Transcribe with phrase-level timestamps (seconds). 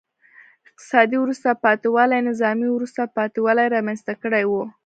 [0.67, 4.53] اقتصادي وروسته پاتې والي نظامي وروسته پاتې والی رامنځته کړی و.